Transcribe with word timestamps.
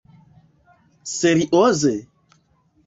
Serioze? 1.15 1.95